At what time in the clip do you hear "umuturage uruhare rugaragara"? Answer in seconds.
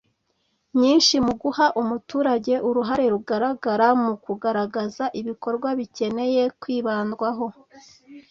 1.81-3.87